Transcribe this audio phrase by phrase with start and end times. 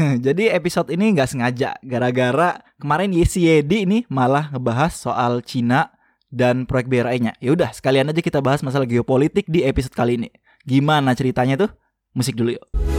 [0.26, 5.92] Jadi episode ini nggak sengaja gara-gara kemarin Yesi Yedi ini malah ngebahas soal Cina
[6.30, 7.34] dan proyek BRI-nya.
[7.42, 10.28] Ya udah, sekalian aja kita bahas masalah geopolitik di episode kali ini.
[10.62, 11.70] Gimana ceritanya tuh?
[12.14, 12.89] Musik dulu yuk.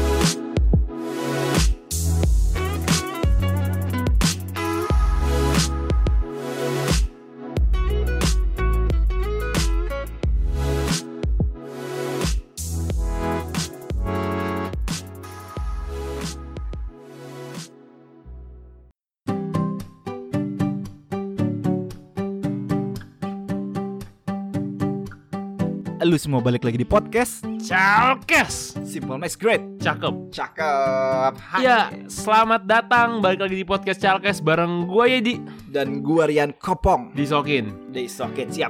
[26.21, 29.57] Semua balik lagi di podcast Chalkes Simple Max Great.
[29.81, 31.34] Cakep Cakep.
[31.34, 31.66] Hai.
[31.66, 37.09] Ya selamat datang Balik lagi di podcast Chalkes Bareng gue Yedi Dan gua Rian Kopong.
[37.17, 38.70] Disokin Di Socket siap.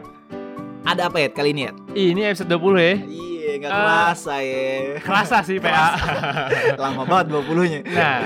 [0.87, 1.71] Ada apa ya kali ini ya?
[1.91, 4.63] Ini episode 20 ya Iya, Eh, kerasa ya.
[5.03, 5.99] Kerasa sih PA
[6.79, 7.79] Lama banget 20-nya.
[7.85, 8.19] Nah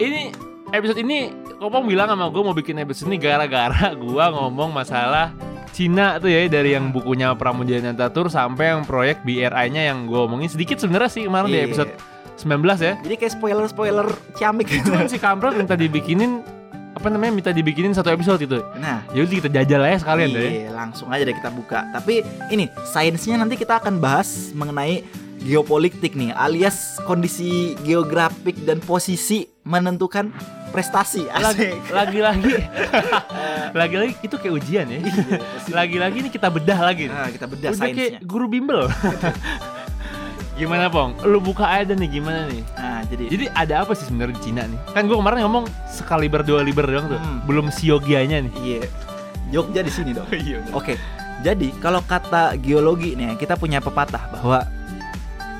[0.00, 0.32] Ini
[0.72, 1.28] episode ini
[1.60, 5.28] Kopong bilang sama gue mau bikin episode ini Gara-gara gue ngomong masalah
[5.70, 10.48] Cina tuh ya dari yang bukunya Pramudia Tatur sampai yang proyek BRI-nya yang gue omongin
[10.48, 11.66] sedikit sebenarnya sih kemarin di Iya.
[11.66, 11.92] episode
[12.36, 12.92] 19 ya.
[12.98, 14.90] Jadi kayak spoiler-spoiler ciamik gitu.
[14.90, 16.40] Cuman si Kampret minta dibikinin
[16.90, 18.58] apa namanya minta dibikinin satu episode itu.
[18.76, 20.50] Nah, Jadi kita jajal aja sekalian deh.
[20.66, 21.86] iya, langsung aja deh kita buka.
[21.92, 25.06] Tapi ini sainsnya nanti kita akan bahas mengenai
[25.40, 30.28] geopolitik nih, alias kondisi geografik dan posisi menentukan
[30.70, 31.26] prestasi.
[31.28, 31.90] Asik.
[31.90, 32.54] Lagi-lagi
[33.80, 34.98] Lagi-lagi itu kayak ujian ya.
[35.70, 37.10] Lagi-lagi ini kita bedah lagi.
[37.10, 38.86] Nah, kita bedah Udah kayak guru bimbel.
[40.60, 41.16] gimana Pong?
[41.24, 42.62] Lu buka aja nih gimana nih?
[42.76, 44.78] Nah, jadi Jadi ada apa sih sebenarnya di Cina nih?
[44.92, 47.20] Kan gue kemarin ngomong sekaliber dua liber doang tuh.
[47.20, 47.40] Hmm.
[47.48, 48.52] Belum siogianya nih.
[48.60, 48.80] iya.
[49.50, 50.30] Jogja di sini dong.
[50.36, 50.62] Iya.
[50.70, 50.94] Oke,
[51.42, 54.62] jadi kalau kata geologi nih, kita punya pepatah bahwa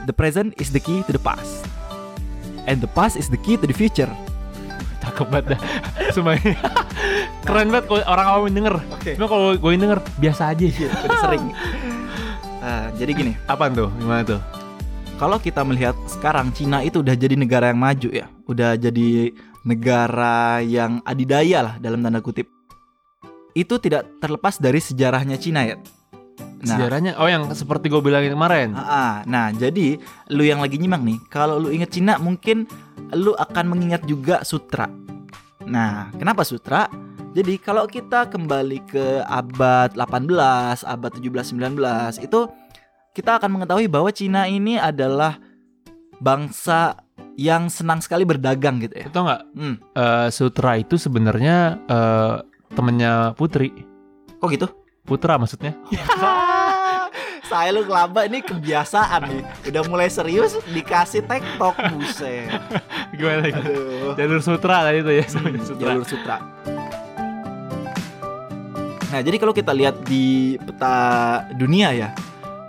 [0.07, 1.67] the present is the key to the past,
[2.71, 4.09] and the past is the key to the future.
[5.01, 5.61] Cakep banget dah.
[6.15, 6.37] Sumpah
[7.45, 8.75] Keren banget kalau orang awam denger.
[8.93, 9.17] Oke.
[9.17, 10.65] Cuma kalau gue denger biasa aja.
[11.09, 11.45] Udah sering.
[12.61, 13.89] Nah, jadi gini, Apaan tuh?
[13.97, 14.41] Gimana tuh?
[15.21, 19.37] kalau kita melihat sekarang Cina itu udah jadi negara yang maju ya, udah jadi
[19.69, 22.49] negara yang adidaya lah dalam tanda kutip.
[23.53, 25.77] Itu tidak terlepas dari sejarahnya Cina ya.
[26.61, 28.77] Nah, Sejarahnya oh yang seperti gue bilangin kemarin.
[28.77, 29.25] Ah.
[29.25, 29.97] nah jadi
[30.29, 32.69] lu yang lagi nyimak nih, kalau lu inget Cina mungkin
[33.17, 34.85] lu akan mengingat juga sutra.
[35.65, 36.85] Nah, kenapa sutra?
[37.33, 42.41] Jadi kalau kita kembali ke abad 18, abad 17, 19 itu
[43.15, 45.39] kita akan mengetahui bahwa Cina ini adalah
[46.21, 47.01] bangsa
[47.41, 49.07] yang senang sekali berdagang gitu ya.
[49.09, 49.41] Itu nggak?
[49.57, 52.35] Hmm, Eh, Sutra itu sebenarnya eh,
[52.75, 53.73] temennya Putri.
[54.41, 54.69] kok gitu?
[55.11, 55.75] Putra maksudnya.
[57.51, 59.43] Saya lu kelaba ini kebiasaan nih.
[59.75, 62.47] Udah mulai serius dikasih tektok buset.
[63.19, 63.59] Gimana lagi?
[63.59, 64.15] Aduh.
[64.15, 65.27] Jalur Sutra tadi tuh ya.
[65.27, 65.83] Hmm, Sutra.
[65.83, 66.37] jalur sutra.
[69.11, 70.95] Nah, jadi kalau kita lihat di peta
[71.59, 72.15] dunia ya,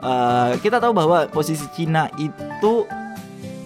[0.01, 2.89] eh, kita tahu bahwa posisi Cina itu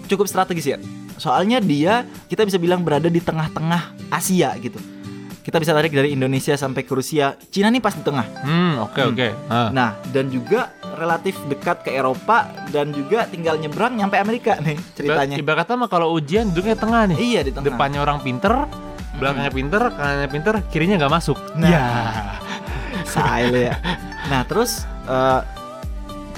[0.04, 0.76] cukup strategis ya.
[1.16, 4.76] Soalnya dia kita bisa bilang berada di tengah-tengah Asia gitu.
[5.46, 7.38] Kita bisa tarik dari Indonesia sampai ke Rusia.
[7.38, 8.26] Cina nih pas di tengah.
[8.42, 9.10] Hmm, oke Hmm.
[9.14, 9.28] oke.
[9.46, 9.70] Ah.
[9.70, 15.38] Nah, dan juga relatif dekat ke Eropa dan juga tinggal nyebrang nyampe Amerika nih ceritanya.
[15.38, 17.16] Ibarat kata mah kalau ujian duduknya tengah nih.
[17.16, 17.66] Iya di tengah.
[17.70, 18.66] Depannya orang pinter,
[19.14, 21.38] belakangnya pinter, kanannya pinter, kirinya nggak masuk.
[21.54, 21.70] Nah.
[23.06, 23.46] Ya.
[23.48, 23.78] Lu ya.
[24.26, 25.40] Nah terus eh,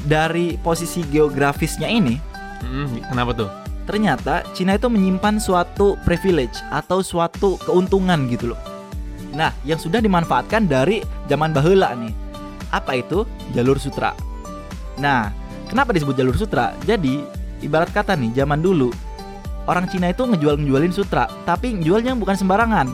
[0.04, 2.20] dari posisi geografisnya ini
[2.60, 3.48] Hmm, kenapa tuh?
[3.82, 8.60] ternyata Cina itu menyimpan suatu privilege atau suatu keuntungan gitu loh.
[9.38, 12.10] Nah yang sudah dimanfaatkan dari zaman bahula nih.
[12.74, 13.22] Apa itu
[13.54, 14.12] jalur sutra?
[14.98, 15.30] Nah
[15.70, 16.74] kenapa disebut jalur sutra?
[16.82, 17.22] Jadi
[17.62, 18.90] ibarat kata nih zaman dulu
[19.68, 22.88] orang Cina itu ngejual-ngejualin sutra, tapi jualnya bukan sembarangan.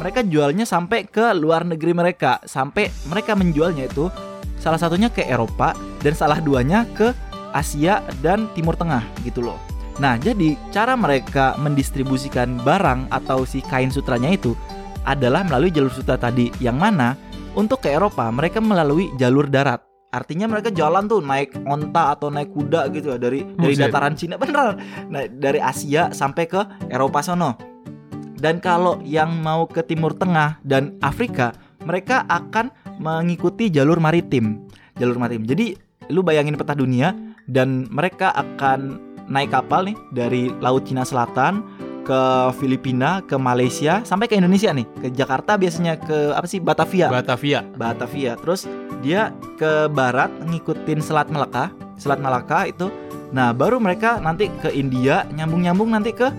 [0.00, 4.10] Mereka jualnya sampai ke luar negeri mereka, sampai mereka menjualnya itu
[4.58, 7.14] salah satunya ke Eropa dan salah duanya ke
[7.54, 9.60] Asia dan Timur Tengah gitu loh.
[10.02, 14.58] Nah, jadi cara mereka mendistribusikan barang atau si kain sutranya itu
[15.04, 17.16] adalah melalui jalur sutra tadi yang mana
[17.54, 19.84] untuk ke Eropa mereka melalui jalur darat.
[20.14, 23.90] Artinya mereka jalan tuh naik onta atau naik kuda gitu ya dari dari Buset.
[23.90, 24.78] dataran Cina beneran.
[25.10, 27.58] Nah, dari Asia sampai ke Eropa sono.
[28.38, 31.50] Dan kalau yang mau ke Timur Tengah dan Afrika,
[31.82, 32.70] mereka akan
[33.02, 34.70] mengikuti jalur maritim.
[35.00, 35.48] Jalur maritim.
[35.48, 35.74] Jadi
[36.12, 37.10] lu bayangin peta dunia
[37.50, 41.64] dan mereka akan naik kapal nih dari Laut Cina Selatan
[42.04, 42.22] ke
[42.60, 44.86] Filipina, ke Malaysia, sampai ke Indonesia nih.
[45.00, 46.60] Ke Jakarta biasanya ke apa sih?
[46.60, 47.08] Batavia.
[47.08, 47.64] Batavia.
[47.74, 48.36] Batavia.
[48.36, 48.68] Terus
[49.00, 52.92] dia ke barat ngikutin Selat Melaka, Selat Malaka itu.
[53.34, 56.30] Nah, baru mereka nanti ke India, nyambung-nyambung nanti ke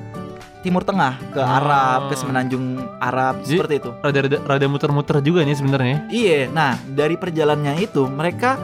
[0.65, 1.45] Timur Tengah, ke Oh.
[1.45, 3.89] Arab, ke semenanjung Arab Jadi- seperti itu.
[4.01, 5.97] Rada rada, rada muter-muter juga nih sebenarnya.
[6.09, 8.57] Iya, nah dari perjalanannya itu mereka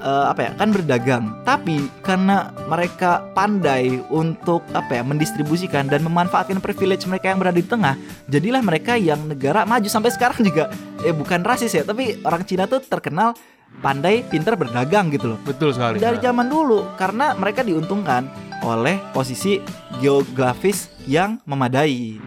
[0.00, 6.58] eh, apa ya kan berdagang, tapi karena mereka pandai untuk apa ya mendistribusikan dan memanfaatkan
[6.58, 7.94] privilege mereka yang berada di tengah,
[8.26, 10.72] jadilah mereka yang negara maju sampai sekarang juga.
[11.04, 13.36] Eh bukan rasis ya, tapi orang Cina tuh terkenal
[13.78, 15.38] pandai, pintar berdagang gitu loh.
[15.46, 16.02] Betul sekali.
[16.02, 18.26] Dari zaman dulu karena mereka diuntungkan
[18.66, 19.62] oleh posisi
[20.02, 22.20] geografis yang memadai.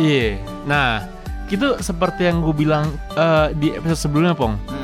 [0.00, 0.40] Iya.
[0.64, 1.04] Nah,
[1.52, 4.56] itu seperti yang gue bilang eh, di episode sebelumnya, Pong.
[4.64, 4.79] Hmm.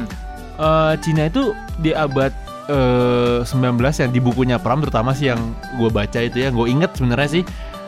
[0.57, 2.33] Eh, Cina itu di abad
[2.67, 5.39] eh, 19 yang di bukunya Pram terutama sih yang
[5.77, 7.43] gue baca itu ya, gue inget sebenarnya sih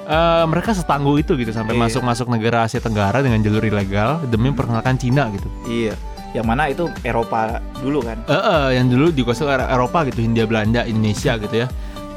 [0.04, 1.82] eh, mereka setangguh itu gitu sampai Iya.
[1.82, 5.48] masuk-masuk negara Asia Tenggara dengan jalur ilegal demi memperkenalkan Cina gitu.
[5.64, 5.96] Iya,
[6.30, 8.20] yang mana itu Eropa dulu kan.
[8.22, 11.68] Eh, eh, yang dulu dikuasai Eropa gitu, Hindia Belanda, Indonesia gitu ya.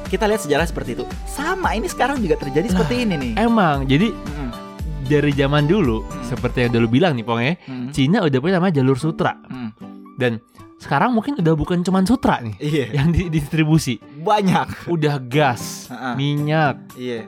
[0.06, 1.04] Kita lihat sejarah seperti itu.
[1.26, 3.32] Sama ini sekarang juga terjadi seperti ini nih.
[3.38, 4.50] Emang, jadi Mm,
[5.08, 6.24] dari zaman dulu Hmm.
[6.26, 9.61] seperti yang dulu bilang nih Pong ya, mm, Cina udah punya namanya jalur sutra mm.
[10.22, 10.38] Dan
[10.78, 14.86] sekarang mungkin udah bukan cuman sutra nih Iya, yang didistribusi, banyak.
[14.88, 16.14] udah gas, Heeh.
[16.16, 17.26] minyak, Iya.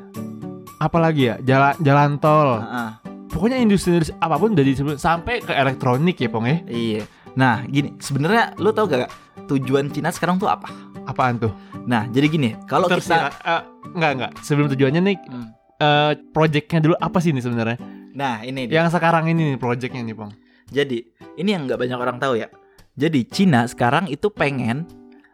[0.78, 2.90] apalagi ya jalan jalan tol, heeh.
[3.30, 6.58] pokoknya industri, industri apa pun udah disebut sampai ke elektronik ya Pong ya.
[6.66, 7.04] Iya.
[7.34, 9.10] Nah, gini, sebenarnya lu tau gak
[9.50, 10.70] tujuan Cina sekarang tuh apa?
[11.04, 11.50] Apaan tuh?
[11.84, 15.50] Nah, jadi gini, kalau kita eh, enggak enggak sebelum tujuannya nih Hmm.
[15.76, 17.78] eh projectnya dulu apa sih nih sebenarnya?
[18.14, 18.82] Nah, ini dia.
[18.82, 20.30] Yang sekarang ini nih projectnya nih Pong.
[20.70, 21.02] Jadi,
[21.36, 22.48] ini yang nggak banyak orang tahu ya.
[22.94, 24.86] Jadi Cina sekarang itu pengen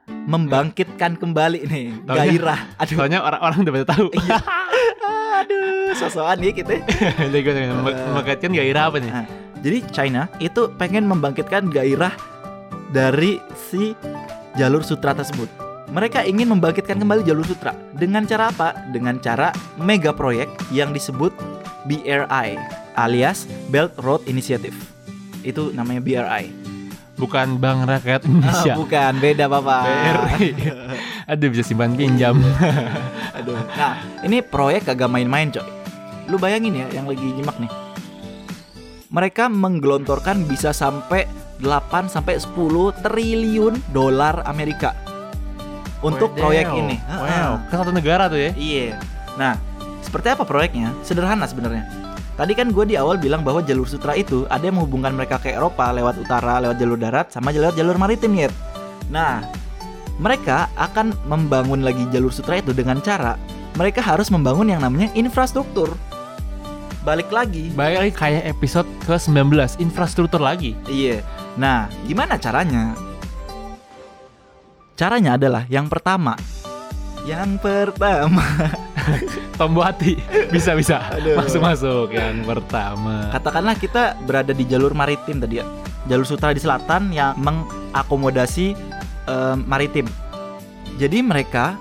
[0.07, 2.59] membangkitkan kembali nih Taunya- gairah.
[2.79, 4.07] Aduh, Soalnya orang-orang udah pada tahu.
[4.15, 4.37] Iya.
[5.39, 6.79] aduh, sosokan nih kita.
[7.31, 7.53] Jadi gue
[8.15, 9.11] mengkaitkan gairah apa nih?
[9.11, 9.27] Nah,
[9.59, 12.15] Jadi China itu pengen membangkitkan gairah
[12.95, 13.91] dari si
[14.55, 15.51] jalur sutra tersebut.
[15.91, 18.71] Mereka ingin membangkitkan kembali jalur sutra dengan cara apa?
[18.95, 21.35] Dengan cara mega proyek yang disebut
[21.91, 22.55] BRI
[22.95, 24.75] alias Belt Road Initiative.
[25.43, 26.68] Itu namanya BRI.
[27.19, 28.73] Bukan Bank Rakyat Ah, Indonesia.
[28.79, 29.81] bukan, beda Bapak.
[29.83, 30.49] BRI.
[31.31, 32.39] Aduh bisa simpan pinjam.
[33.37, 33.59] Aduh.
[33.75, 33.93] Nah,
[34.23, 35.67] ini proyek kagak main-main, coy.
[36.25, 37.71] Lu bayangin ya yang lagi nyimak nih.
[39.09, 41.27] Mereka menggelontorkan bisa sampai
[41.59, 42.55] 8 sampai 10
[43.03, 44.95] triliun dolar Amerika
[45.99, 46.95] untuk proyek ini.
[47.03, 47.49] Wow, Heeh.
[47.67, 48.51] ke satu negara tuh ya.
[48.55, 48.95] Iya.
[49.35, 49.59] Nah,
[49.99, 50.95] seperti apa proyeknya?
[51.03, 51.83] Sederhana sebenarnya.
[52.39, 55.51] Tadi kan gue di awal bilang bahwa jalur sutra itu ada yang menghubungkan mereka ke
[55.51, 58.47] Eropa lewat utara, lewat jalur darat, sama lewat jalur maritim ya.
[59.11, 59.43] Nah,
[60.23, 63.35] mereka akan membangun lagi jalur sutra itu dengan cara
[63.79, 65.91] mereka harus membangun yang namanya infrastruktur.
[67.03, 67.71] Balik lagi.
[67.75, 70.75] Baik lagi kayak episode ke-19 infrastruktur lagi.
[70.87, 71.23] Iya.
[71.55, 72.95] Nah, gimana caranya?
[74.99, 76.35] Caranya adalah yang pertama.
[77.23, 78.43] Yang pertama.
[79.59, 80.15] Tombol hati
[80.55, 81.35] bisa bisa Aduh.
[81.35, 83.27] masuk masuk yang pertama.
[83.35, 85.67] Katakanlah kita berada di jalur maritim tadi ya.
[86.07, 88.71] Jalur sutra di selatan yang mengakomodasi
[89.27, 90.07] eh, maritim.
[90.95, 91.75] Jadi mereka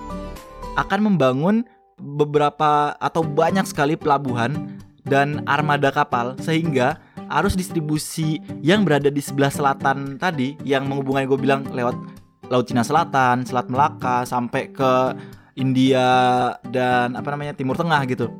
[0.74, 1.62] akan membangun
[1.98, 6.98] beberapa atau banyak sekali pelabuhan dan armada kapal sehingga
[7.38, 11.94] arus distribusi yang berada di sebelah selatan tadi yang menghubungkan gue bilang lewat
[12.48, 15.12] Laut Cina Selatan, Selat Melaka sampai ke
[15.58, 16.06] India
[16.70, 18.30] dan apa namanya Timur Tengah gitu.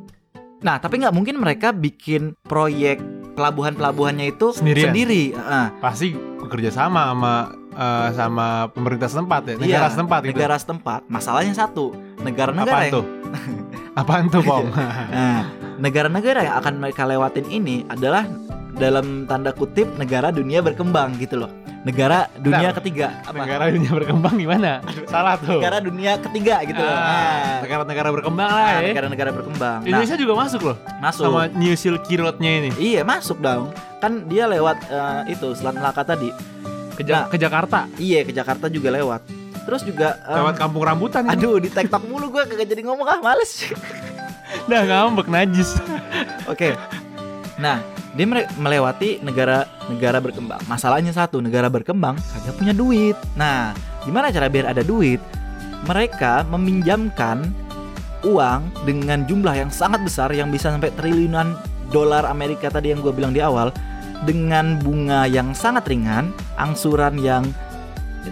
[0.59, 2.99] Nah, tapi nggak mungkin mereka bikin proyek
[3.39, 4.91] pelabuhan-pelabuhannya itu Sendirian?
[4.91, 5.35] sendiri.
[5.35, 5.67] Heeh.
[5.79, 7.35] Pasti bekerja sama sama
[7.79, 10.31] eh, sama pemerintah setempat ya, Iya, negara setempat gitu.
[10.35, 11.01] negara setempat.
[11.07, 13.05] Masalahnya satu, negara-negara Apaan yang tuh?
[13.95, 14.43] Apaan tuh?
[15.15, 15.43] Nah,
[15.79, 18.27] negara-negara yang akan mereka lewatin ini adalah
[18.79, 21.51] dalam tanda kutip negara dunia berkembang gitu loh.
[21.79, 22.77] Negara dunia Bentar.
[22.83, 23.39] ketiga apa?
[23.39, 24.73] negara dunia berkembang gimana?
[25.13, 25.63] Salah tuh.
[25.63, 26.79] Negara dunia ketiga gitu.
[26.79, 28.91] Ah, Nah, negara-negara berkembang nah, lah ya.
[28.91, 29.79] negara-negara berkembang.
[29.81, 31.23] Nah, Indonesia juga masuk loh masuk.
[31.25, 32.71] sama New Silky Road-nya ini.
[32.77, 33.71] Iya, masuk dong.
[33.99, 36.35] Kan dia lewat eh, itu Selat Melaka tadi.
[36.93, 37.31] Ke, Ja- Nah.
[37.31, 39.23] ke Jakarta, Iya, ke Jakarta juga lewat.
[39.63, 41.31] Terus juga em, lewat kampung rambutan ini.
[41.31, 43.71] Aduh, di TikTok mulu gue kagak jadi ngomong ah, males.
[44.69, 45.79] Dah ngambek najis.
[46.45, 46.75] Oke.
[47.55, 47.79] Nah,
[48.17, 50.61] dia melewati negara-negara berkembang.
[50.65, 53.17] Masalahnya satu, negara berkembang kagak punya duit.
[53.37, 55.21] Nah, gimana cara biar ada duit?
[55.85, 57.49] Mereka meminjamkan
[58.27, 61.55] uang dengan jumlah yang sangat besar yang bisa sampai triliunan
[61.95, 63.71] dolar Amerika tadi yang gue bilang di awal
[64.27, 67.47] dengan bunga yang sangat ringan, angsuran yang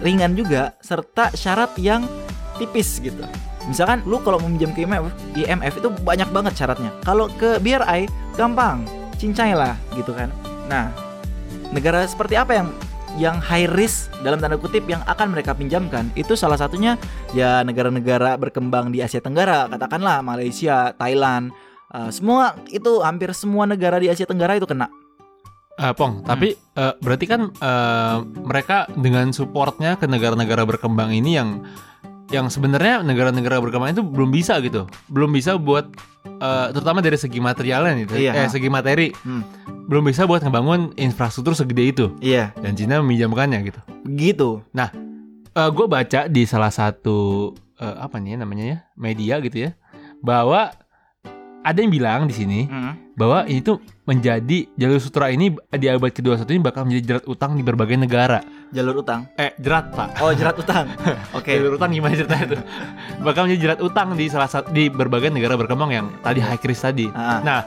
[0.03, 2.03] ringan juga serta syarat yang
[2.59, 3.23] tipis gitu.
[3.67, 6.91] Misalkan lu kalau mau minjam ke IMF, IMF itu banyak banget syaratnya.
[7.03, 8.07] Kalau ke BRI
[8.39, 8.87] gampang,
[9.17, 10.29] cincai lah gitu kan.
[10.69, 10.93] Nah,
[11.73, 12.69] negara seperti apa yang
[13.17, 17.01] yang high risk dalam tanda kutip yang akan mereka pinjamkan itu salah satunya
[17.33, 21.49] ya negara-negara berkembang di Asia Tenggara katakanlah Malaysia, Thailand,
[21.97, 24.87] uh, semua itu hampir semua negara di Asia Tenggara itu kena.
[25.77, 31.61] Eh, Pong, tapi eh, berarti kan eh, mereka dengan supportnya ke negara-negara berkembang ini yang
[32.27, 35.87] yang sebenarnya negara-negara berkembang itu belum bisa gitu, belum bisa buat
[36.27, 38.31] eh, terutama dari segi materialnya nih, Iya.
[38.35, 39.41] eh segi materi, Hmm.
[39.87, 43.79] belum bisa buat ngebangun infrastruktur segede itu Iya, dan Cina meminjamkannya gitu.
[44.13, 44.49] gitu.
[45.57, 47.49] gue baca di salah satu
[47.81, 49.71] eh, apa nih ya namanya ya media gitu ya
[50.21, 50.69] bahwa
[51.61, 52.93] ada yang bilang di sini Hmm.
[53.13, 57.53] bahwa ini tuh menjadi jalur sutra ini di abad ke-21 ini bakal menjadi jerat utang
[57.53, 58.39] di berbagai negara.
[58.69, 59.27] Jalur utang.
[59.35, 60.21] Eh, jerat, Pak.
[60.21, 60.87] Oh, jerat utang.
[61.37, 61.57] Oke.
[61.57, 62.61] Jalur utang gimana ceritanya tuh?
[63.19, 66.83] bakal menjadi jerat utang di salah satu di berbagai negara berkembang yang tadi high risk
[66.83, 67.09] tadi.
[67.11, 67.41] Ah.
[67.41, 67.59] Nah,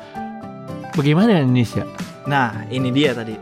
[0.92, 1.84] bagaimana Indonesia?
[2.24, 3.34] Nah, ini dia tadi.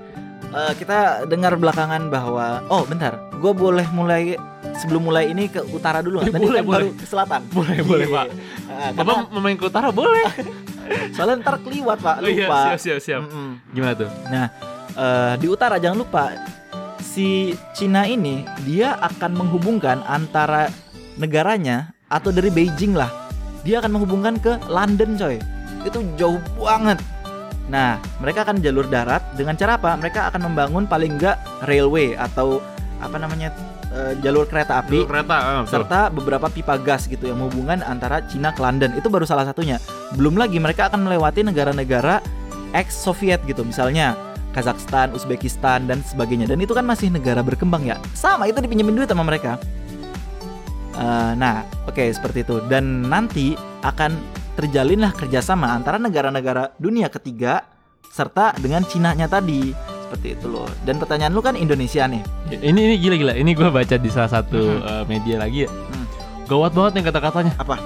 [0.49, 4.35] Eh, kita dengar belakangan bahwa oh bentar, gue boleh mulai
[4.75, 6.35] sebelum mulai ini ke utara dulu nggak?
[6.35, 6.79] Tadi Boleh, kan boleh.
[6.79, 7.41] baru ke selatan.
[7.49, 7.85] Boleh, Iya.
[7.85, 8.27] boleh, Pak.
[8.69, 10.27] Ah, Bapak main ke utara boleh.
[11.15, 12.59] soalnya ntar keliwat pak, Oh iya, lupa.
[12.73, 13.21] siap, siap, siap.
[13.23, 13.51] Mm-mm.
[13.71, 14.09] Gimana tuh?
[14.99, 16.33] Eh, di utara jangan lupa
[16.99, 20.73] si Cina ini dia akan menghubungkan antara
[21.15, 23.11] negaranya atau dari Beijing lah.
[23.63, 25.37] Dia akan menghubungkan ke London coy.
[25.85, 26.97] Itu jauh banget.
[27.69, 29.93] Nah, mereka akan jalur darat dengan cara apa?
[29.93, 32.65] Mereka akan membangun paling enggak railway atau
[32.99, 33.55] apa namanya
[33.95, 35.71] eh, jalur kereta api Jalur kereta, betul.
[35.71, 38.95] serta beberapa pipa gas gitu yang menghubungkan antara Cina ke London.
[38.99, 39.79] Itu baru salah satunya.
[40.19, 42.21] Belum lagi mereka akan melewati negara-negara
[42.75, 44.19] ex Soviet gitu misalnya
[44.53, 46.51] Kazakhstan, Uzbekistan dan sebagainya.
[46.51, 47.97] Dan itu kan masih negara berkembang ya.
[48.19, 49.61] Sama itu dipinjemin duit sama mereka.
[50.99, 52.59] Eh, nah oke seperti itu.
[52.67, 53.55] Dan nanti
[53.87, 54.19] akan
[54.59, 57.63] terjalinlah kerjasama antara negara-negara dunia ketiga
[58.11, 59.71] serta dengan Cina-nya tadi
[60.09, 63.33] seperti itu loh dan pertanyaan lu kan Indonesia nih Ini ini gila-gila.
[63.35, 64.81] Ini gue baca di salah satu Mhm.
[64.83, 65.71] eh, media lagi ya.
[65.71, 66.07] Hmm.
[66.45, 67.53] Gawat banget nih kata-katanya.
[67.55, 67.77] Apa?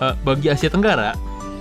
[0.00, 1.12] Eh, bagi Asia Tenggara,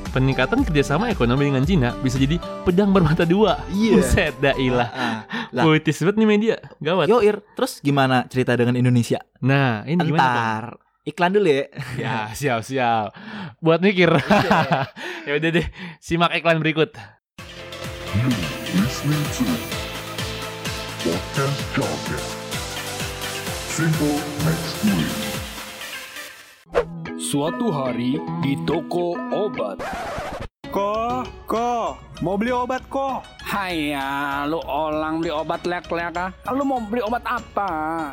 [0.09, 3.59] peningkatan kerjasama ekonomi dengan Cina bisa jadi pedang bermata dua.
[3.67, 3.91] Iya.
[3.93, 4.89] Buset, dailah.
[4.89, 5.63] Ah, Lah.
[5.65, 6.55] Puitis banget nih media.
[6.79, 7.05] Gawat.
[7.05, 9.19] Yoir, terus gimana cerita dengan Indonesia?
[9.41, 10.15] Nah, ini gimana?
[10.15, 10.31] Bang?
[10.31, 10.63] Entar
[11.03, 11.65] iklan dulu ya.
[11.99, 13.11] Ya, siap, siap.
[13.59, 14.07] Buat mikir.
[15.27, 15.67] ya udah deh,
[15.99, 16.95] simak iklan berikut.
[18.15, 18.29] You
[18.77, 19.78] listening to
[20.99, 22.23] Podcast Jargon.
[23.71, 24.19] Simple
[24.83, 25.15] week.
[27.15, 29.79] Suatu hari di toko obat.
[30.67, 32.83] Ko, ko, mau beli obat
[33.49, 33.57] ko?
[33.57, 36.29] Haya, lu orang beli obat lek-lek ah.
[36.53, 37.69] Lu mau beli obat apa?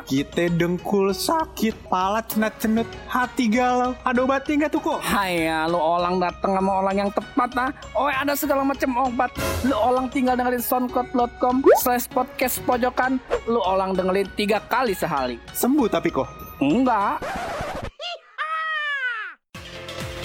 [0.09, 3.93] Kita dengkul sakit, pala cenut-cenut, hati galau.
[4.01, 4.99] Ada obatnya nggak tuh kok?
[5.05, 7.69] Haya, lu orang datang sama orang yang tepat ah.
[7.93, 9.29] Oh, ada segala macam obat.
[9.61, 13.21] Lu orang tinggal dengerin soundcloud.com slash podcast pojokan.
[13.45, 15.37] Lu orang dengerin tiga kali sehari.
[15.53, 16.25] Sembuh tapi kok.
[16.57, 17.21] Enggak.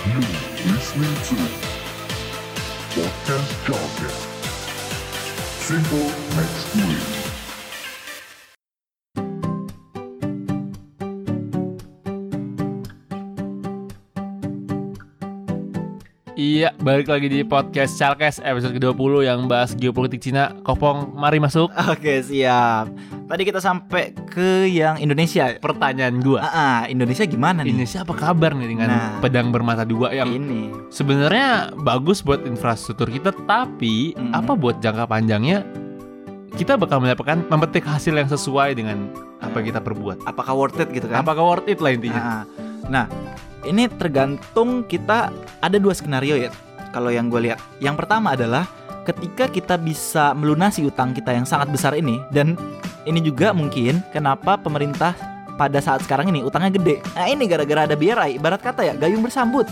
[0.09, 0.21] You
[0.73, 1.37] listening to
[2.93, 4.22] Podcast Jargon.
[5.63, 5.79] Week.
[16.35, 20.51] Iya, balik lagi di podcast Chalkes episode ke-20 yang bahas geopolitik Cina.
[20.67, 21.71] Kopong, mari masuk.
[21.95, 22.91] Oke, siap.
[23.23, 25.57] Tadi kita sampai ke yang Indonesia.
[25.57, 26.45] Pertanyaan gua.
[26.45, 27.73] Ah, ah, Indonesia gimana nih?
[27.73, 29.21] Indonesia apa kabar nih dengan Nah.
[29.25, 30.91] pedang bermata dua yang Ini.
[30.93, 34.33] sebenarnya bagus buat infrastruktur kita, tapi Mm.
[34.37, 35.65] apa buat jangka panjangnya
[36.53, 39.09] kita bakal mendapatkan memetik hasil yang sesuai dengan
[39.41, 40.29] apa yang kita perbuat.
[40.29, 41.25] Apakah worth it gitu kan?
[41.25, 42.21] Apakah worth it lah intinya?
[42.21, 42.45] Ah, ah.
[42.85, 43.05] Nah,
[43.65, 46.53] ini tergantung kita ada dua skenario ya.
[46.93, 48.69] Kalau yang gue lihat, yang pertama adalah
[49.03, 52.55] ketika kita bisa melunasi utang kita yang sangat besar ini dan
[53.05, 55.15] ini juga mungkin kenapa pemerintah
[55.55, 57.05] pada saat sekarang ini utangnya gede.
[57.13, 59.67] Nah ini gara-gara ada BRI, ibarat kata ya gayung bersambut.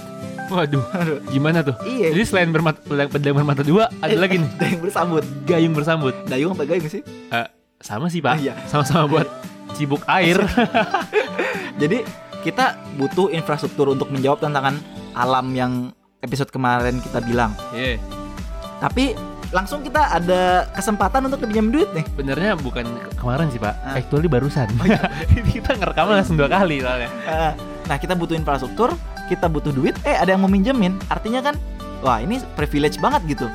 [0.50, 0.82] Waduh,
[1.30, 1.78] gimana tuh?
[1.86, 2.10] Iya.
[2.10, 5.22] Jadi selain bermata, pedang bermata dua, ada lagi nih gayung bersambut.
[5.46, 6.14] gayung bersambut.
[6.26, 7.02] Dayung apa gayung sih?
[7.80, 8.54] Sama sih pak, Oh, iya.
[8.66, 9.28] sama-sama buat
[9.72, 10.36] cibuk air.
[11.80, 12.04] Jadi
[12.42, 14.76] kita butuh infrastruktur untuk menjawab tantangan
[15.14, 15.72] alam yang
[16.20, 17.54] episode kemarin kita bilang.
[17.72, 17.96] Iya,
[18.80, 19.16] Tapi
[19.50, 22.06] langsung kita ada kesempatan untuk pinjam duit nih.
[22.12, 23.98] benernya bukan ke- kemarin sih pak, Ah.
[23.98, 24.70] actually barusan.
[25.52, 27.10] kita ngerekam langsung dua kali soalnya.
[27.26, 27.52] Eh,
[27.82, 28.94] Nah kita butuh infrastruktur,
[29.26, 30.94] kita butuh duit, eh ada yang mau minjemin.
[31.06, 31.58] Artinya kan,
[31.98, 33.46] wah ini privilege banget gitu.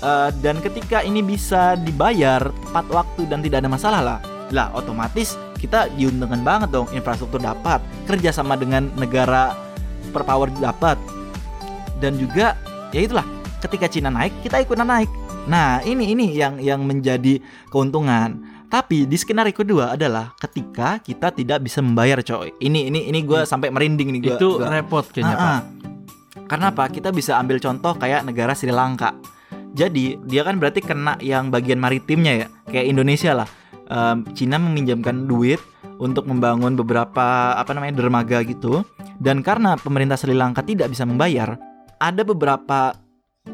[0.00, 5.34] Eh, dan ketika ini bisa dibayar tepat waktu dan tidak ada masalah lah, lah otomatis
[5.58, 6.86] kita diuntungkan banget dong.
[6.90, 9.58] Infrastruktur dapat, kerjasama dengan negara
[10.08, 10.94] perpower dapat,
[11.98, 12.54] dan juga
[12.90, 13.26] ya itulah
[13.60, 15.08] ketika Cina naik, kita ikutan naik.
[15.46, 17.38] Nah ini ini yang yang menjadi
[17.68, 18.60] keuntungan.
[18.70, 22.54] Tapi di skenario kedua adalah ketika kita tidak bisa membayar coy.
[22.62, 24.36] Ini ini ini gue sampai merinding nih gue.
[24.38, 25.60] itu repot kayaknya Pak.
[26.46, 26.86] Karena apa?
[26.86, 29.14] Kita bisa ambil contoh kayak negara Sri Lanka.
[29.74, 33.48] Jadi dia kan berarti kena yang bagian maritimnya ya, kayak Indonesia lah.
[33.90, 35.58] Em, Cina meminjamkan duit
[35.98, 38.82] untuk membangun beberapa apa namanya dermaga gitu.
[39.18, 41.58] Dan karena pemerintah Sri Lanka tidak bisa membayar,
[41.98, 42.94] ada beberapa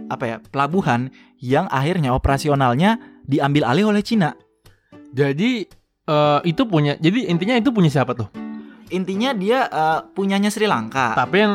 [0.07, 4.35] apa ya pelabuhan yang akhirnya operasionalnya diambil alih oleh Cina.
[5.11, 5.67] Jadi
[6.05, 8.29] eh, itu punya jadi intinya itu punya siapa tuh?
[8.89, 11.15] Intinya dia eh, punyanya Sri Lanka.
[11.15, 11.55] Tapi yang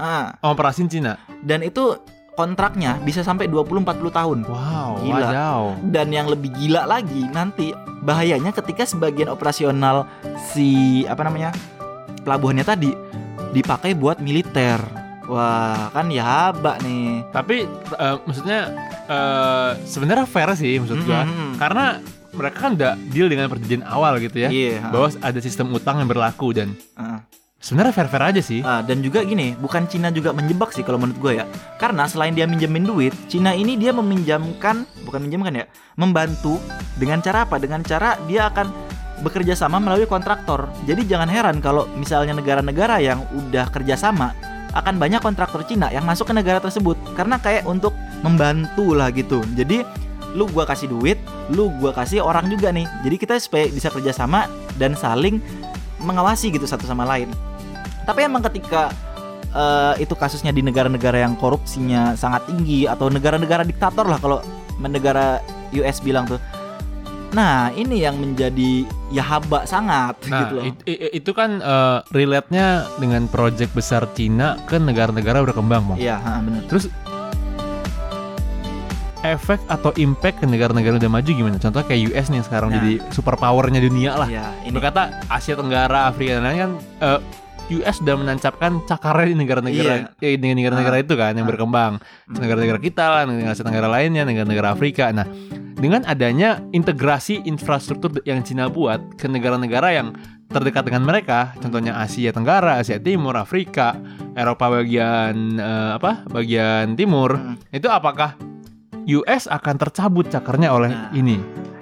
[0.00, 1.20] Ah, operasin Cina.
[1.44, 1.92] dan itu
[2.32, 4.38] kontraknya bisa sampai 20-40 tahun.
[4.48, 5.28] Wow, Gila.
[5.28, 5.62] wadaw.
[5.92, 7.68] Dan yang lebih gila lagi nanti
[8.00, 10.08] bahayanya ketika sebagian operasional
[10.48, 11.52] si apa namanya
[12.24, 12.96] pelabuhannya tadi
[13.52, 14.80] dipakai buat militer.
[15.30, 17.22] Wah kan ya haba nih.
[17.30, 18.60] Tapi eh, maksudnya
[19.06, 21.22] eh, sebenarnya fair sih maksud gua.
[21.22, 21.54] Mhm.
[21.54, 22.02] Karena
[22.34, 24.50] mereka kan udah deal dengan perjanjian awal gitu ya.
[24.50, 24.90] Iya.
[24.90, 27.22] Bahwa ada sistem utang yang berlaku dan ah.
[27.58, 28.62] sebenarnya fair-fair aja sih.
[28.62, 31.44] Ah, dan juga gini, bukan Cina juga menjebak sih kalau menurut gue ya.
[31.78, 35.64] Karena selain dia minjemin duit, Cina ini dia meminjamkan, bukan minjamkan ya,
[35.98, 36.62] membantu
[36.98, 37.58] dengan cara apa?
[37.58, 38.70] Dengan cara dia akan
[39.20, 40.72] bekerja sama melalui kontraktor.
[40.88, 44.32] Jadi jangan heran kalau misalnya negara-negara yang udah kerjasama
[44.70, 49.42] akan banyak kontraktor Cina yang masuk ke negara tersebut karena kayak untuk membantu lah gitu.
[49.58, 49.82] Jadi
[50.34, 51.18] lu gua kasih duit,
[51.50, 52.86] lu gua kasih orang juga nih.
[53.02, 54.46] Jadi kita supaya bisa kerjasama
[54.78, 55.42] dan saling
[56.00, 57.28] mengawasi gitu satu sama lain.
[58.06, 58.94] Tapi emang ketika
[59.50, 64.38] eh, itu kasusnya di negara-negara yang korupsinya sangat tinggi atau negara-negara diktator lah kalau
[64.80, 65.42] negara
[65.74, 66.40] US bilang tuh.
[67.30, 70.64] Nah, ini yang menjadi ya haba sangat Nah, gitu loh.
[70.64, 75.98] it- i- itu kan eh, relate-nya dengan project besar Cina ke negara-negara berkembang, Bang.
[75.98, 76.62] Iya, ha, bener.
[76.64, 76.86] Terus
[79.20, 81.56] efek atau impact ke negara-negara udah maju gimana?
[81.58, 82.76] Contoh kayak US nih sekarang Nah.
[82.78, 84.24] jadi superpowernya dunia lah.
[84.26, 87.18] Iya, ini Berkata Asia Tenggara, Afrika dan lain kan eh,
[87.72, 91.02] US sudah menancapkan cakarnya di negara-negara eh, di negara-negara Ah.
[91.02, 91.50] itu kan yang Ah.
[91.50, 91.92] berkembang.
[92.28, 95.08] Negara-negara kita lah, negara Asia Tenggara lainnya, negara-negara Afrika.
[95.10, 95.24] Nah,
[95.74, 100.12] dengan adanya integrasi infrastruktur yang Cina buat ke negara-negara yang
[100.46, 103.94] terdekat dengan mereka, contohnya Asia Tenggara, Asia Timur, Afrika,
[104.34, 106.26] Eropa bagian eh, apa?
[106.26, 107.38] bagian timur.
[107.38, 107.54] Hmm.
[107.70, 108.34] Itu apakah
[109.06, 111.10] US akan tercabut cakarnya oleh Nah.
[111.12, 111.38] ini?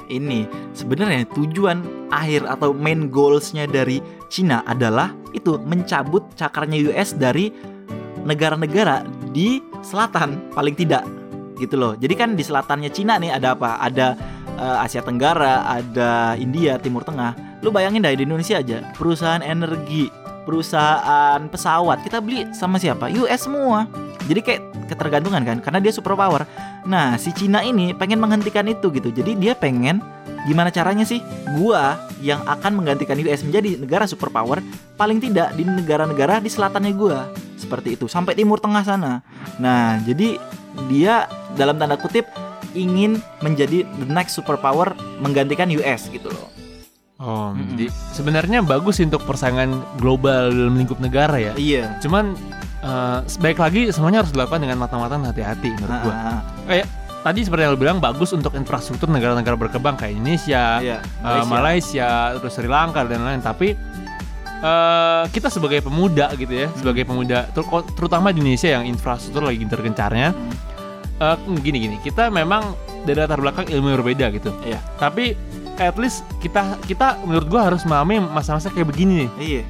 [0.09, 7.53] Ini sebenarnya tujuan akhir atau main goalsnya dari Cina adalah itu mencabut cakarnya US dari
[8.25, 11.05] negara-negara di selatan paling tidak
[11.59, 11.93] gitu loh.
[11.99, 13.83] Jadi kan di selatannya Cina nih ada apa?
[13.83, 14.07] Ada
[14.57, 17.61] eh, Asia Tenggara, ada India, Timur Tengah.
[17.61, 20.07] Lu bayangin dah di Indonesia aja, perusahaan energi,
[20.47, 23.11] perusahaan pesawat kita beli sama siapa?
[23.11, 23.91] US semua.
[24.29, 24.61] Jadi kayak
[24.93, 26.45] ketergantungan kan karena dia superpower.
[26.85, 29.09] Nah, si Cina ini pengen menghentikan itu gitu.
[29.09, 30.05] Jadi dia pengen
[30.45, 31.25] gimana caranya sih
[31.57, 34.61] gua yang akan menggantikan US menjadi negara superpower
[35.01, 37.33] paling tidak di negara-negara di selatannya gua.
[37.57, 39.25] Seperti itu sampai timur tengah sana.
[39.57, 40.37] Nah, jadi
[40.93, 42.29] dia dalam tanda kutip
[42.77, 44.93] ingin menjadi the next superpower
[45.25, 46.49] menggantikan US gitu loh.
[47.19, 47.75] Oh, Mm-mm.
[47.75, 51.53] jadi sebenarnya bagus untuk persaingan global dalam lingkup negara ya.
[51.59, 51.99] Iya.
[51.99, 52.39] Cuman
[52.89, 56.15] eh, sebaik lagi semuanya harus dilakukan dengan matang-matang hati-hati menurut Ah, gua.
[56.15, 56.85] ah, Eh,
[57.21, 60.81] tadi seperti yang lo bilang bagus untuk infrastruktur negara-negara berkembang kayak Indonesia, ah.
[60.81, 63.45] Iya, eh, Malaysia, terus Sri Lanka dan lain-lain.
[63.45, 63.69] Tapi
[64.59, 69.61] eh, kita sebagai pemuda gitu ya, sebagai pemuda ter- terutama di Indonesia yang infrastruktur lagi
[69.61, 70.35] gencar-gencarnya,
[71.17, 72.75] eh, gini-gini, kita memang
[73.05, 74.51] dari latar belakang ilmu yang berbeda gitu.
[74.67, 74.83] Iya.
[74.99, 75.39] Tapi
[75.79, 79.31] at least kita kita menurut gua harus memahami masa-masa kayak begini nih.
[79.39, 79.63] Iya.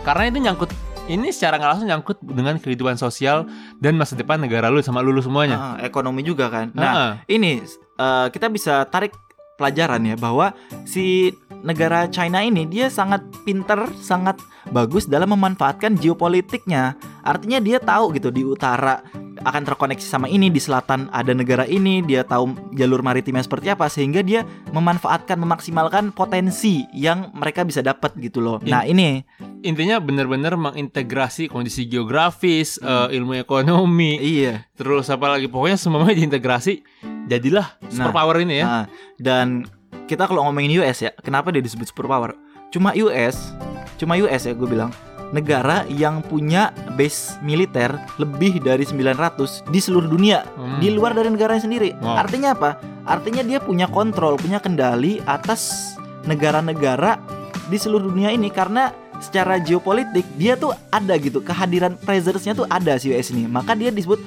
[0.00, 0.70] Karena itu nyangkut
[1.04, 3.44] ini secara nggak langsung nyangkut dengan kehidupan sosial
[3.76, 5.76] dan masa depan negara lu sama lulu semuanya.
[5.76, 6.72] Ah, ekonomi juga kan.
[6.72, 7.60] Nah, Nah, ini
[8.00, 9.12] eh, kita bisa tarik
[9.54, 10.50] pelajaran ya bahwa
[10.88, 11.30] si
[11.62, 14.40] negara China ini dia sangat pinter, sangat
[14.72, 16.96] bagus dalam memanfaatkan geopolitiknya.
[17.22, 19.00] Artinya dia tahu gitu di utara
[19.44, 23.86] akan terkoneksi sama ini, di selatan ada negara ini, dia tahu jalur maritimnya seperti apa
[23.92, 28.58] sehingga dia memanfaatkan memaksimalkan potensi yang mereka bisa dapat gitu loh.
[28.64, 29.22] In- Nah, ini
[29.62, 34.66] intinya benar-benar mengintegrasi kondisi geografis, eh, ilmu ekonomi, iya.
[34.74, 36.82] terus apa lagi pokoknya semuanya diintegrasi.
[37.30, 38.64] Jadilah superpower ini ya.
[38.66, 38.84] Nah,
[39.16, 39.64] dan
[40.10, 42.36] kita kalau ngomongin US ya, kenapa dia disebut superpower?
[42.68, 43.54] Cuma US,
[43.96, 44.90] cuma US ya gue bilang,
[45.30, 50.78] negara yang punya base militer lebih dari 900 di seluruh dunia, Hmm.
[50.82, 51.96] di luar dari negaranya sendiri.
[51.98, 52.20] Wow.
[52.26, 52.70] Artinya apa?
[53.04, 57.20] Artinya dia punya kontrol, punya kendali atas negara-negara
[57.68, 62.96] di seluruh dunia ini karena secara geopolitik dia tuh ada gitu, kehadiran presence-nya tuh ada
[63.00, 63.48] si US ini.
[63.48, 64.20] Maka dia disebut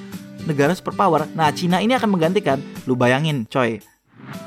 [0.46, 1.28] negara superpower.
[1.36, 2.58] Nah, Cina ini akan menggantikan.
[2.88, 3.78] Lu bayangin, coy.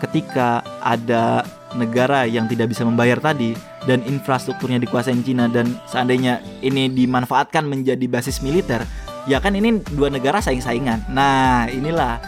[0.01, 1.45] Ketika ada
[1.77, 3.55] negara yang tidak bisa membayar tadi
[3.87, 8.83] dan infrastrukturnya dikuasain Cina dan seandainya ini dimanfaatkan menjadi basis militer,
[9.25, 11.07] ya kan ini dua negara saing-saingan.
[11.09, 12.21] Nah, inilah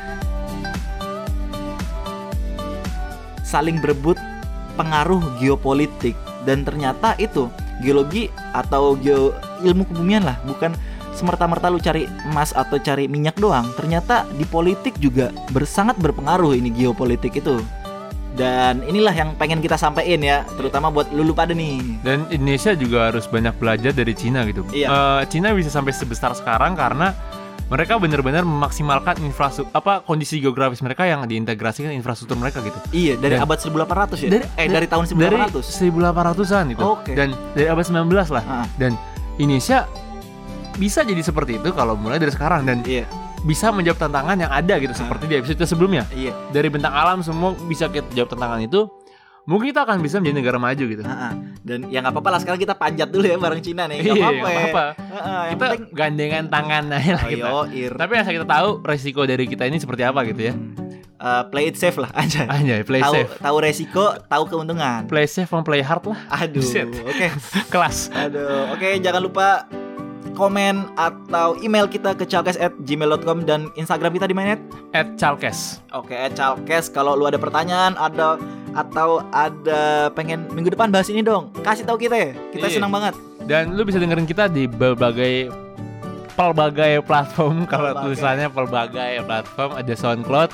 [3.54, 4.18] saling berebut
[4.74, 7.54] pengaruh geopolitik dan ternyata itu
[7.86, 10.74] geologi atau geo ilmu kebumian lah bukan
[11.14, 16.74] semerta-merta lu cari emas atau cari minyak doang ternyata di politik juga bersangat berpengaruh ini
[16.74, 17.62] geopolitik itu
[18.34, 23.14] dan inilah yang pengen kita sampaikan ya terutama buat lulu pada nih Dan Indonesia juga
[23.14, 24.66] harus banyak belajar dari Cina gitu.
[24.74, 24.90] Iya.
[24.90, 27.14] Eh, Cina bisa sampai sebesar sekarang karena
[27.70, 32.76] mereka benar-benar memaksimalkan infrastruktur apa kondisi geografis mereka yang diintegrasikan infrastruktur mereka gitu.
[32.92, 36.84] iya dari Dan- abad 1800 ya Dari- eh dari tahun Dari 1800 1800-an itu.
[36.84, 37.14] Oke.
[37.14, 38.44] Dan dari abad 19 lah.
[38.46, 38.66] Ah.
[38.78, 38.98] Dan
[39.38, 39.86] Indonesia
[40.74, 43.06] bisa jadi seperti itu kalau mulai dari sekarang dan iya
[43.44, 46.08] bisa menjawab tantangan yang ada gitu seperti di episode sebelumnya.
[46.10, 48.88] iya Dari bentang alam semua bisa kita jawab tantangan itu.
[49.44, 51.04] Mungkin kita akan bisa menjadi negara maju gitu.
[51.04, 51.36] Ha-ha.
[51.60, 54.24] dan ya nggak apa-apa lah sekarang kita panjat dulu ya bareng Cina nih nggak Iya,
[54.24, 54.56] apa-apa, ya.
[54.56, 54.86] apa-apa.
[54.88, 57.44] Yang Kita penting gandengan tangan aja lah kita.
[57.46, 57.92] Ayo, ir.
[57.94, 60.56] Tapi yang kita tahu resiko dari kita ini seperti apa gitu ya.
[61.20, 62.48] Eh, play it safe lah aja.
[62.48, 63.32] Anjay, play tahu safe.
[63.38, 65.12] tahu resiko, tahu keuntungan.
[65.12, 66.20] Play safe play hard lah.
[66.40, 66.64] Aduh,
[67.04, 67.28] oke.
[67.76, 68.16] Kelas.
[68.16, 69.68] Aduh, oke jangan lupa
[70.34, 74.58] komen atau email kita ke chalkes@gmail.com dan Instagram kita di mana?
[74.92, 75.82] At Chalkes.
[75.92, 78.38] Oke, @chalkes kalau lu ada pertanyaan, ada
[78.74, 81.54] atau ada pengen minggu depan bahas ini dong.
[81.62, 82.32] Kasih tahu kita ya.
[82.50, 82.76] Kita Iya.
[82.78, 83.14] senang banget.
[83.44, 85.54] Dan lu bisa dengerin kita di berbagai
[86.34, 88.04] pelbagai platform kalau Pelbagai.
[88.10, 90.50] tulisannya pelbagai platform ada SoundCloud,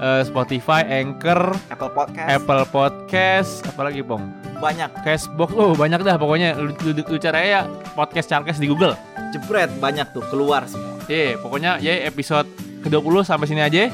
[0.00, 4.24] eh, Spotify, Anchor, Apple Podcast Apple Podcast, apalagi Pong.
[4.56, 4.88] banyak.
[5.04, 8.96] Cashbox, oh banyak dah pokoknya lu, lu, lu cari ya podcast Chalkes di Google.
[9.36, 10.96] Jebret banyak tuh keluar semua.
[11.06, 12.48] Iya, pokoknya ya episode
[12.82, 13.92] ke-20 sampai sini aja.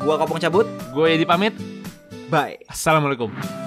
[0.00, 0.66] Gua kopong cabut.
[0.92, 1.54] Gue Edi pamit.
[2.28, 2.62] Bye.
[2.68, 3.63] Assalamualaikum.